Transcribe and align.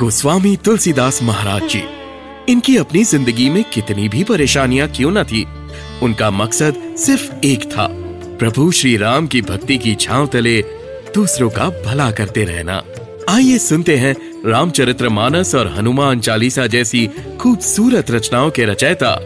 गोस्वामी 0.00 0.54
तुलसीदास 0.56 1.22
महाराज 1.22 1.62
जी, 1.68 1.82
इनकी 2.48 2.76
अपनी 2.76 3.02
ज़िंदगी 3.04 3.48
में 3.50 3.62
कितनी 3.64 4.08
भी 4.08 4.22
परेशानियाँ 4.24 4.86
क्यों 4.88 5.10
न 5.10 5.24
थी, 5.24 5.44
उनका 6.02 6.30
मकसद 6.30 6.76
सिर्फ़ 6.98 7.44
एक 7.46 7.64
था, 7.64 7.86
प्रभु 8.38 8.70
श्री 8.70 8.96
राम 8.96 9.26
की 9.26 9.42
भक्ति 9.42 9.76
की 9.78 9.94
छांव 9.94 10.26
तले 10.26 10.60
दूसरों 11.14 11.50
का 11.50 11.68
भला 11.84 12.10
करते 12.10 12.44
रहना। 12.44 12.82
आइए 13.28 13.58
सुनते 13.58 13.96
हैं 13.96 14.14
रामचरित्र 14.46 15.08
मानस 15.08 15.54
और 15.54 15.68
हनुमान 15.68 16.20
चालीसा 16.20 16.66
जैसी 16.66 17.06
खूबसूरत 17.40 18.10
रचनाओं 18.10 18.50
के 18.50 18.64
रचयिता 18.64 19.16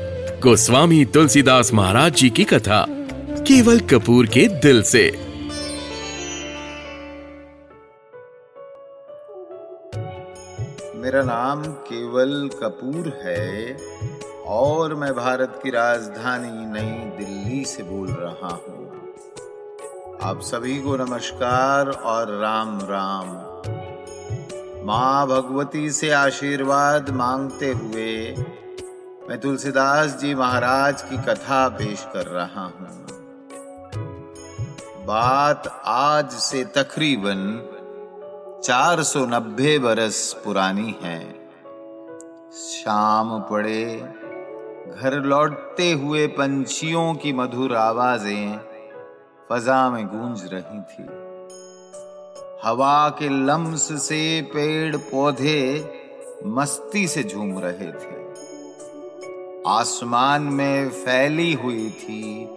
गोस्वामी 0.43 1.05
तुलसीदास 1.05 1.73
महाराज 1.75 2.17
जी 2.17 2.31
की 2.31 2.45
कथा, 2.45 2.85
केवल 3.41 3.81
कपूर 3.91 4.27
के 4.27 4.47
दिल 4.61 4.83
से। 4.85 5.11
मेरा 11.15 11.27
नाम 11.27 11.63
केवल 11.65 12.49
कपूर 12.63 13.09
है 13.23 13.77
और 14.47 14.95
मैं 14.95 15.13
भारत 15.15 15.61
की 15.63 15.71
राजधानी 15.71 16.65
नई 16.67 17.05
दिल्ली 17.19 17.65
से 17.65 17.83
बोल 17.83 18.09
रहा 18.09 18.49
हूँ। 18.49 19.13
आप 20.23 20.41
सभी 20.41 20.81
को 20.81 20.97
नमस्कार 20.97 21.89
और 21.89 22.33
राम 22.41 22.79
राम। 22.83 23.29
माँ 24.87 25.27
भगवती 25.27 25.91
से 25.91 26.11
आशीर्वाद 26.11 27.11
मांगते 27.11 27.71
हुए 27.73 28.35
मैं 29.29 29.39
तुलसीदास 29.41 30.19
जी 30.21 30.35
महाराज 30.35 31.03
की 31.03 31.19
कथा 31.19 31.69
पेश 31.69 32.07
कर 32.13 32.27
रहा 32.27 32.65
हूँ। 32.65 33.07
बात 35.07 35.83
आज 35.85 36.31
से 36.31 36.65
तकरीबन 36.65 37.71
490 38.65 39.79
बरस 39.79 40.37
पुरानी 40.45 40.95
है। 41.03 41.49
शाम 42.53 43.41
पड़े, 43.41 43.97
घर 45.01 45.23
लौटते 45.25 45.93
हुए 45.93 46.27
पंछियों 46.27 47.15
की 47.15 47.33
मधुर 47.33 47.77
आवाज़ें 47.77 48.59
फजा 49.51 49.91
में 49.91 50.07
गूंज 50.07 50.51
रही 50.53 50.81
थी। 50.81 51.05
हवा 52.69 53.09
के 53.09 53.29
लम्स 53.29 54.03
से 54.09 54.43
पेड़ 54.43 54.97
पौधे 54.97 55.93
मस्ती 56.47 57.09
से 57.09 57.25
झूम 57.25 57.59
रहे 57.59 57.93
थे। 57.93 58.25
आसमान 59.67 60.43
में 60.43 60.89
फैली 60.89 61.53
हुई 61.53 61.91
थी 61.91 62.49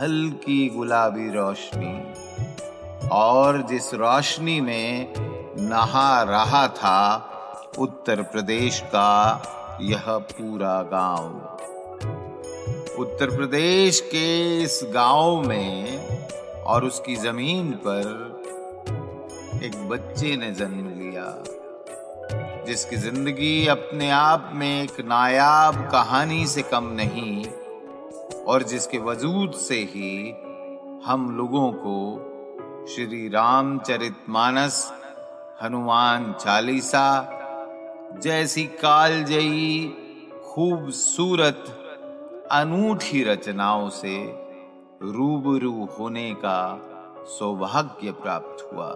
हल्की 0.00 0.68
गुलाबी 0.68 1.30
रोशनी। 1.30 2.12
और 3.12 3.62
जिस 3.62 3.94
रोशनी 3.94 4.60
में 4.60 5.27
नहा 5.60 6.22
रहा 6.22 6.66
था 6.68 6.98
उत्तर 7.78 8.22
प्रदेश 8.22 8.80
का 8.80 9.78
यह 9.80 10.04
पूरा 10.08 10.82
गाँव। 10.82 11.24
उत्तर 13.00 13.36
प्रदेश 13.36 14.00
के 14.00 14.58
इस 14.62 14.80
गाँव 14.84 15.40
में 15.40 16.08
और 16.62 16.84
उसकी 16.84 17.16
ज़मीन 17.16 17.72
पर 17.86 18.06
एक 19.64 19.88
बच्चे 19.88 20.36
ने 20.36 20.50
जन्म 20.50 20.88
लिया, 20.98 21.26
जिसकी 22.66 22.96
ज़िंदगी 22.96 23.66
अपने 23.66 24.10
आप 24.10 24.50
में 24.54 24.82
एक 24.82 25.00
नायाब 25.00 25.88
कहानी 25.92 26.46
से 26.46 26.62
कम 26.62 26.90
नहीं 26.92 27.44
और 28.44 28.62
जिसके 28.62 28.98
वजूद 28.98 29.52
से 29.52 29.78
ही 29.94 30.34
हम 31.04 31.30
लोगों 31.38 31.72
को 31.72 32.86
श्री 32.86 33.28
रामचरित 33.28 34.16
मानस 34.28 34.92
हनुमान 35.62 36.32
चालीसा, 36.40 37.06
जैसी 38.22 38.64
कालजयी 38.82 39.88
खूबसूरत 40.44 41.64
अनूठी 42.52 43.22
रचनाओं 43.24 43.88
से 43.92 44.14
रूबरू 45.04 45.88
होने 45.98 46.30
का 46.34 46.60
सौभाग्य 47.28 48.12
प्राप्त 48.22 48.62
हुआ। 48.72 48.90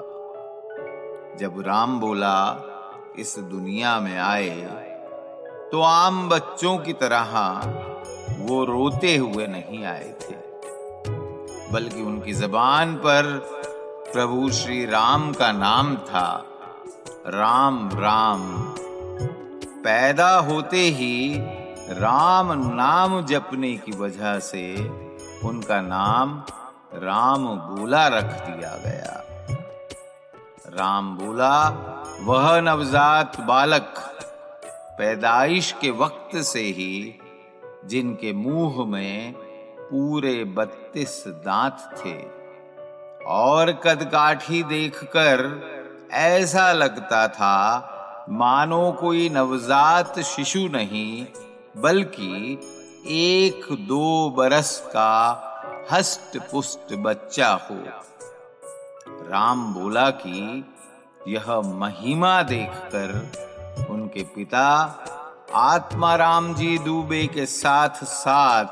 जब 1.41 1.61
राम 1.67 1.99
बोला, 2.01 2.39
इस 3.19 3.39
दुनिया 3.39 3.99
में 4.01 4.19
आए 4.19 4.51
तो 5.73 5.81
आम 5.81 6.29
बच्चों 6.29 6.77
की 6.79 6.93
तरह 7.03 7.35
वो 8.39 8.65
रोते 8.65 9.17
हुए 9.17 9.47
नहीं 9.49 9.85
आए 9.87 10.15
थे, 10.23 10.37
बल्कि 11.73 12.03
उनकी 12.03 12.33
जबान 12.35 12.95
पर 12.97 13.37
प्रभु 14.13 14.51
श्री 14.53 14.85
राम 14.87 15.33
का 15.33 15.53
नाम 15.53 15.95
था। 16.09 16.29
राम 17.27 17.91
राम। 17.95 18.57
पैदा 19.85 20.37
होते 20.37 20.77
ही 20.77 21.37
राम 21.89 22.53
नाम 22.53 23.25
जपने 23.25 23.77
की 23.77 23.93
वजह 23.93 24.39
से 24.39 24.91
उनका 25.45 25.81
नाम 25.81 26.43
राम 26.95 27.47
बोला 27.47 28.09
रख 28.09 28.25
दिया 28.25 28.77
गया। 28.77 29.25
राम 30.69 31.17
बोला, 31.17 31.69
वह 32.21 32.61
नवजात 32.61 33.41
बालक 33.41 33.95
पैदाइश 34.99 35.75
के 35.81 35.91
वक्त 35.91 36.37
से 36.37 36.63
ही 36.63 37.19
जिनके 37.85 38.33
मुँह 38.33 38.87
में 38.87 39.33
पूरे 39.79 40.45
बत्तीस 40.45 41.25
दांत 41.29 42.01
थे 42.01 42.23
और 43.25 43.73
कदकाठी 43.73 44.63
देखकर 44.63 45.72
ऐसा 46.13 46.73
लगता 46.73 47.29
था, 47.29 47.89
मानो 48.31 48.93
कोई 48.93 49.29
नवजात 49.29 50.21
शिशु 50.21 50.59
नहीं, 50.59 51.27
बल्कि 51.77 52.61
एक 53.07 53.73
दो 53.73 54.31
बरस 54.31 54.83
का 54.87 55.49
हस्त 55.93 56.33
पुष्ट 56.53 56.95
बच्चा 56.95 57.49
हो। 57.49 57.77
राम 59.09 59.75
बोला 59.75 60.11
कि 60.11 60.65
यह 61.29 61.61
महिमा 61.61 62.43
देखकर 62.43 63.33
उनके 63.91 64.23
पिता 64.23 64.99
आत्मा 65.55 66.15
राम 66.15 66.55
जी 66.55 66.79
दुबे 66.79 67.27
के 67.27 67.47
साथ 67.47 68.05
साथ 68.05 68.67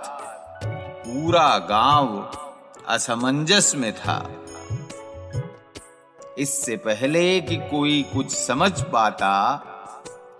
पूरा 0.76 1.58
गाँव 1.58 2.30
असमंजस 2.88 3.72
में 3.76 3.92
था। 3.92 4.30
इससे 6.40 6.76
पहले 6.76 7.40
कि 7.40 7.56
कोई 7.56 8.02
कुछ 8.02 8.30
समझ 8.30 8.82
पाता, 8.82 9.62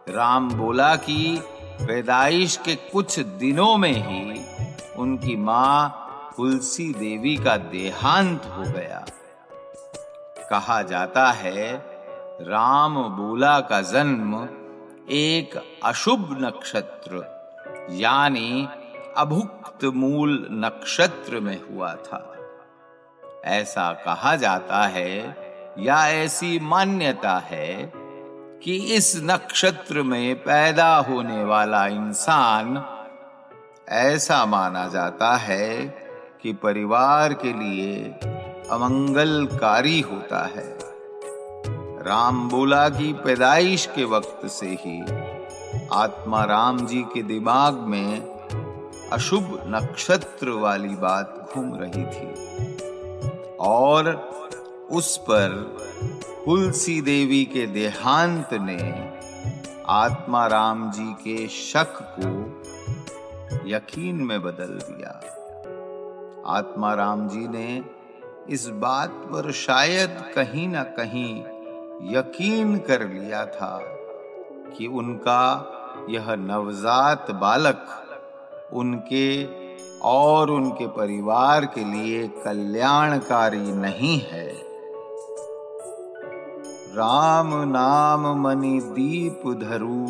राम 0.09 0.51
बोला 0.51 0.97
कि 0.97 1.43
पैदाइश 1.81 2.57
के 2.57 2.75
कुछ 2.75 3.19
दिनों 3.19 3.77
में 3.77 3.93
ही 3.93 4.41
उनकी 4.97 5.37
माँ 5.37 6.33
तुलसी 6.37 6.93
देवी 6.93 7.37
का 7.37 7.57
देहांत 7.57 8.47
हो 8.47 8.63
गया। 8.63 9.05
कहा 10.51 10.83
जाता 10.83 11.27
है, 11.33 11.75
राम 12.43 12.95
बोला 12.95 13.61
का 13.61 13.81
जन्म 13.83 14.49
एक 15.11 15.81
अशुभ 15.85 16.37
नक्षत्र, 16.41 17.23
यानी 17.91 18.69
अभुक्त 19.17 19.85
मूल 19.85 20.49
नक्षत्र 20.53 21.41
में 21.41 21.61
हुआ 21.63 21.95
था। 21.95 22.27
ऐसा 23.45 23.93
कहा 23.93 24.37
जाता 24.37 24.83
है 24.87 25.50
या 25.79 26.09
ऐसी 26.09 26.59
मान्यता 26.61 27.39
है 27.39 27.93
कि 28.65 28.77
इस 28.77 29.21
नक्षत्र 29.25 30.03
में 30.03 30.35
पैदा 30.37 30.97
होने 30.97 31.45
वाला 31.45 31.87
इंसान 31.87 32.85
ऐसा 33.89 34.47
माना 34.47 34.89
जाता 34.89 35.37
है 35.37 35.87
कि 36.43 36.53
परिवार 36.53 37.33
के 37.33 37.53
लिए 37.53 38.05
अमंगलकारी 38.71 40.01
होता 40.01 40.45
है। 40.45 40.79
राम 42.03 42.49
बोला 42.49 42.89
की 42.89 43.13
पैदाइश 43.13 43.87
के 43.87 44.05
वक्त 44.05 44.47
से 44.47 44.67
ही 44.67 45.01
आत्मा 45.93 46.45
राम 46.45 46.87
जी 46.87 47.03
के 47.03 47.23
दिमाग 47.23 47.75
में 47.75 48.21
अशुभ 49.13 49.63
नक्षत्र 49.67 50.51
वाली 50.51 50.89
बात 50.89 51.49
घूम 51.55 51.75
रही 51.75 52.05
थी। 52.05 52.33
और 53.61 54.31
उस 54.93 55.17
पर 55.17 55.77
तुलसी 56.45 57.01
देवी 57.01 57.45
के 57.45 57.67
देहांत 57.67 58.49
ने 58.53 59.11
आत्मा 59.87 60.47
राम 60.47 60.91
जी 60.91 61.13
के 61.13 61.49
शक 61.49 61.99
को 62.19 62.31
यकीन 63.69 64.17
में 64.17 64.43
बदल 64.43 64.79
दिया। 64.83 65.11
आत्मा 66.47 66.95
राम 66.95 67.29
जी 67.29 67.49
ने 67.49 67.85
इस 68.49 68.67
बात 68.69 69.11
पर 69.11 69.53
शायद 69.53 70.23
कहीं 70.35 70.69
ना 70.69 70.83
कहीं 70.83 71.41
यकीन 72.17 72.79
कर 72.79 73.09
लिया 73.09 73.47
था 73.47 73.79
कि 74.77 74.87
उनका 74.87 75.45
यह 76.11 76.35
नवजात 76.35 77.31
बालक 77.31 77.87
उनके 78.73 79.45
और 80.01 80.51
उनके 80.51 80.87
परिवार 80.87 81.65
के 81.65 81.85
लिए 81.85 82.29
कल्याणकारी 82.29 83.73
नहीं 83.73 84.21
है। 84.21 84.70
राम 86.93 87.51
नाम 87.55 88.27
मणि 88.41 88.81
दीप 88.81 89.43
धरू, 89.61 90.07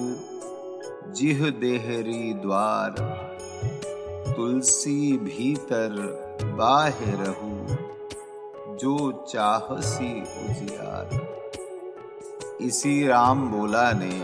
जिह 1.13 1.41
देहरी 1.51 2.33
द्वार, 2.35 2.95
तुलसी 4.37 5.19
भीतर 5.19 5.97
बाहे 6.59 7.13
रहू, 7.13 7.77
जो 8.77 9.27
चाहसी 9.29 10.23
उजियार 10.23 11.19
इसी 12.61 13.07
राम 13.07 13.47
बोला 13.51 13.93
ने 13.93 14.15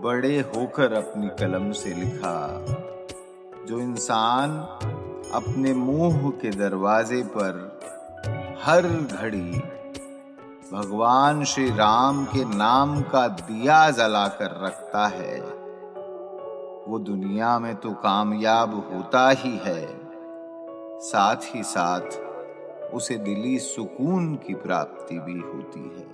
बड़े 0.00 0.38
होकर 0.40 0.92
अपनी 0.92 1.28
कलम 1.40 1.72
से 1.72 1.94
लिखा, 1.94 2.36
जो 3.68 3.80
इंसान 3.80 4.56
अपने 5.34 5.74
मुँह 5.74 6.30
के 6.30 6.50
दरवाजे 6.50 7.22
पर 7.36 7.58
हर 8.64 8.86
घड़ी 8.86 9.62
भगवान 10.72 11.44
श्री 11.44 11.70
राम 11.70 12.24
के 12.24 12.44
नाम 12.44 13.00
का 13.00 13.28
दिया 13.28 13.90
जलाकर 13.90 14.60
रखता 14.64 15.06
है। 15.06 15.40
वो 16.88 16.98
दुनिया 16.98 17.58
में 17.58 17.76
तो 17.76 17.90
कामयाब 17.90 18.92
होता 18.92 19.30
ही 19.30 19.56
है। 19.56 19.88
साथ 21.00 21.36
ही 21.44 21.62
साथ 21.62 22.94
उसे 22.94 23.16
दिली 23.16 23.58
सुकून 23.58 24.34
की 24.34 24.54
प्राप्ति 24.54 25.18
भी 25.18 25.40
होती 25.40 25.80
है। 25.80 26.06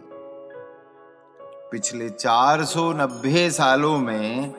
पिछले 1.70 2.10
490 2.10 3.50
सालों 3.50 3.98
में 3.98 4.54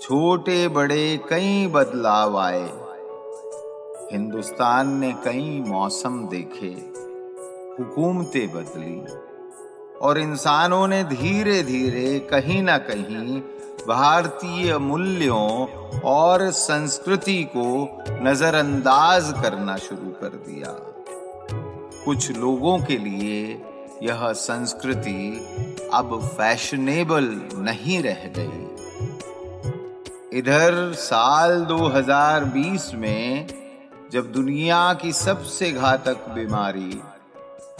छोटे 0.00 0.68
बड़े 0.68 1.20
कई 1.30 1.66
बदलाव 1.66 2.38
आए। 2.38 2.70
हिंदुस्तान 4.12 4.96
ने 4.96 5.12
कई 5.12 5.64
मौसम 5.66 6.28
देखे, 6.28 6.74
हुकूमतें 7.78 8.52
बदली 8.52 9.04
और 10.00 10.18
इंसानों 10.18 10.88
ने 10.88 11.04
धीरे 11.04 11.62
धीरे 11.62 12.18
कहीं 12.18 12.62
ना 12.62 12.78
कहीं, 12.78 13.40
भारतीय 13.88 14.78
मूल्यों 14.78 15.66
और 16.00 16.50
संस्कृति 16.50 17.44
को 17.56 17.98
नजरअंदाज 18.10 19.34
करना 19.42 19.76
शुरू 19.76 20.08
कर 20.10 20.28
दिया। 20.28 20.72
कुछ 22.04 22.30
लोगों 22.36 22.78
के 22.78 22.98
लिए 22.98 23.62
यह 24.02 24.32
संस्कृति 24.32 25.48
अब 25.94 26.20
फैशनेबल 26.24 27.40
नहीं 27.54 28.02
रह 28.02 28.30
गई। 28.38 28.66
इधर 30.38 30.92
साल 30.92 31.64
2020 31.64 32.94
में, 32.94 33.46
जब 34.12 34.32
दुनिया 34.32 34.94
की 34.94 35.12
सबसे 35.12 35.70
घातक 35.72 36.28
बीमारी 36.28 37.00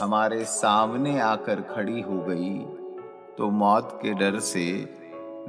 हमारे 0.03 0.45
सामने 0.45 1.19
आकर 1.21 1.61
खड़ी 1.71 2.01
हो 2.01 2.19
गई 2.29 2.59
तो 3.39 3.51
मौत 3.51 3.99
के 4.03 4.13
डर 4.15 4.39
से 4.41 4.65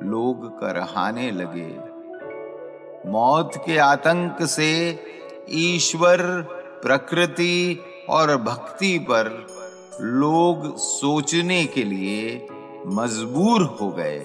लोग 0.04 0.46
करहाने 0.60 1.30
लगे। 1.32 1.70
मौत 3.12 3.52
के 3.66 3.78
आतंक 3.78 4.42
से 4.46 4.70
ईश्वर, 5.50 6.18
प्रकृति 6.84 7.80
और 8.10 8.36
भक्ति 8.38 8.98
पर 9.00 9.30
लोग 10.02 10.78
सोचने 10.78 11.66
के 11.66 11.84
लिए 11.84 12.48
मजबूर 12.88 13.64
हो 13.82 13.90
गए। 13.92 14.20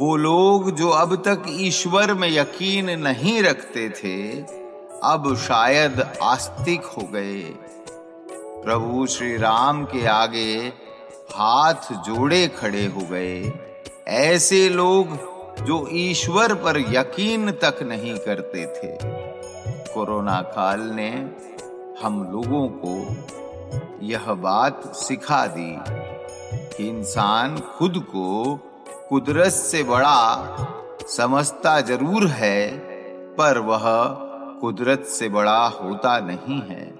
वो 0.00 0.16
लोग 0.16 0.70
जो 0.70 0.88
अब 0.88 1.14
तक 1.16 1.44
ईश्वर 1.48 2.14
में 2.14 2.28
यकीन 2.28 2.90
नहीं 3.00 3.42
रखते 3.42 3.88
थे 3.90 4.16
अब 5.04 5.34
शायद 5.36 6.00
आस्तिक 6.22 6.84
हो 6.86 7.02
गए। 7.02 7.42
प्रभु 8.64 9.06
श्री 9.06 9.36
राम 9.36 9.84
के 9.84 10.06
आगे 10.06 10.72
हाथ 11.32 11.92
जोड़े 11.92 12.46
खड़े 12.48 12.84
हो 12.86 13.00
गए। 13.00 13.52
ऐसे 14.08 14.68
लोग 14.68 15.16
जो 15.64 15.86
ईश्वर 15.92 16.54
पर 16.54 16.78
यकीन 16.78 17.50
तक 17.50 17.82
नहीं 17.82 18.16
करते 18.18 18.66
थे। 18.66 18.96
कोरोना 19.94 20.40
काल 20.40 20.80
ने 20.80 21.10
हम 22.02 22.22
लोगों 22.32 22.68
को 22.68 24.04
यह 24.06 24.32
बात 24.32 24.82
सिखा 24.96 25.46
दी 25.46 25.76
कि 26.76 26.88
इंसान 26.88 27.58
खुद 27.58 27.98
को 27.98 28.54
कुदरत 29.08 29.52
से 29.52 29.82
बड़ा 29.82 30.56
समझता 31.08 31.80
ज़रूर 31.80 32.26
है, 32.26 32.70
पर 33.36 33.58
वह 33.58 33.84
कुदरत 34.60 35.04
से 35.04 35.28
बड़ा 35.28 35.66
होता 35.66 36.18
नहीं 36.20 36.60
है। 36.60 36.94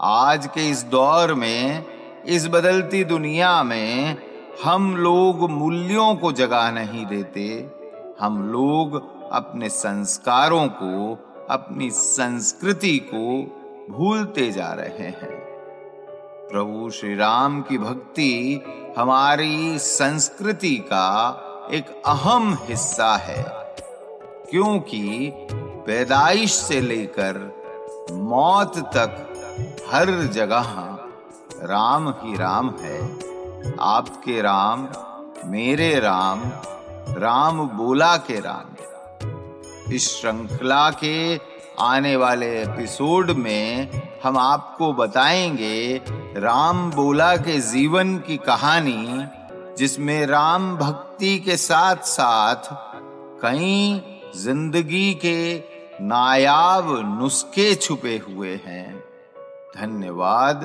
आज 0.00 0.46
के 0.46 0.70
इस 0.70 0.82
दौर 0.82 1.34
में, 1.34 1.84
इस 2.26 2.48
बदलती 2.48 3.04
दुनिया 3.04 3.62
में, 3.62 4.16
हम 4.64 4.96
लोग 4.96 5.50
मूल्यों 5.50 6.14
को 6.16 6.32
जगह 6.32 6.70
नहीं 6.70 7.06
देते। 7.06 7.70
हम 8.20 8.42
लोग 8.52 8.94
अपने 9.32 9.68
संस्कारों 9.68 10.68
को, 10.68 11.14
अपनी 11.50 11.90
संस्कृति 11.90 12.98
को 13.14 13.42
भूलते 13.94 14.50
जा 14.50 14.72
रहे 14.72 15.06
हैं। 15.06 15.36
प्रभु 16.50 16.90
श्री 16.90 17.14
राम 17.14 17.60
की 17.62 17.78
भक्ति 17.78 18.62
हमारी 18.98 19.78
संस्कृति 19.78 20.76
का 20.76 21.08
एक 21.72 22.02
अहम 22.06 22.58
हिस्सा 22.62 23.16
है, 23.16 23.44
क्योंकि 24.50 25.32
पैदाइश 25.88 26.52
से 26.52 26.80
लेकर 26.80 27.36
मौत 28.12 28.78
तक 28.78 29.86
हर 29.92 30.10
जगह 30.10 30.98
राम 31.62 32.08
ही 32.08 32.36
राम 32.36 32.70
है। 32.80 32.98
आपके 33.80 34.42
राम, 34.42 34.88
मेरे 35.44 36.00
राम 36.00 36.42
राम 37.18 37.60
बोला 37.68 38.16
के 38.16 38.40
राम। 38.40 39.92
इस 39.92 40.08
श्रृंखला 40.08 40.90
के 40.90 41.40
आने 41.80 42.16
वाले 42.16 42.62
एपिसोड 42.62 43.30
में 43.30 43.90
हम 44.24 44.38
आपको 44.38 44.92
बताएँगे 44.92 46.02
राम 46.36 46.90
बोला 46.90 47.36
के 47.36 47.58
जीवन 47.60 48.18
की 48.18 48.36
कहानी, 48.36 49.26
जिसमें 49.78 50.26
राम 50.26 50.76
भक्ति 50.76 51.38
के 51.38 51.56
साथ 51.56 51.96
साथ 51.96 52.70
कई 53.42 54.02
ज़िंदगी 54.36 55.14
के 55.14 55.77
नायाब 56.00 57.18
नुस्खे 57.20 57.74
छुपे 57.74 58.20
हुए 58.28 58.60
हैं। 58.66 58.98
धन्यवाद। 59.76 60.60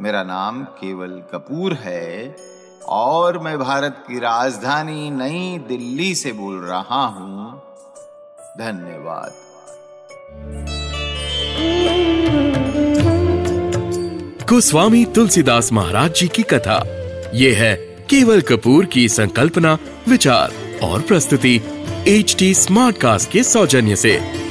मेरा 0.00 0.22
नाम 0.22 0.64
केवल 0.64 1.22
कपूर 1.32 1.74
है 1.74 2.36
और 2.88 3.38
मैं 3.38 3.58
भारत 3.58 4.04
की 4.08 4.18
राजधानी 4.18 5.10
नई 5.10 5.58
दिल्ली 5.58 6.14
से 6.14 6.32
बोल 6.32 6.56
रहा 6.58 7.04
हूँ। 7.06 7.62
धन्यवाद। 8.58 9.32
गोस्वामी 14.46 15.04
तुलसीदास 15.04 15.72
महाराज 15.72 16.14
जी 16.14 16.28
की 16.28 16.42
कथा। 16.42 16.82
ये 17.34 17.54
है 17.54 17.74
केवल 18.10 18.40
कपूर 18.40 18.84
की 18.84 19.08
संकल्पना, 19.08 19.78
विचार 20.08 20.52
और 20.84 21.00
प्रस्तुति 21.00 21.60
एच 22.08 22.36
टी 22.38 22.54
स्मार्ट 22.54 22.96
कास्ट 22.96 23.30
के 23.30 23.42
सौजन्य 23.42 23.96
से। 23.96 24.41